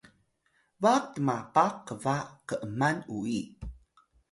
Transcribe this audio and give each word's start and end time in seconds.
baq 0.81 1.03
tmapaq 1.13 1.73
qba 1.87 2.15
k’man 2.47 2.97
uyi 3.17 3.41